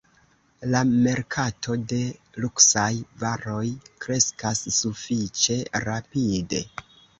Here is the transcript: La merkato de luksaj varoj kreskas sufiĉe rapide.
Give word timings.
La 0.75 0.79
merkato 0.93 1.75
de 1.91 1.99
luksaj 2.45 2.87
varoj 3.25 3.67
kreskas 4.07 4.65
sufiĉe 4.81 5.61
rapide. 5.89 6.67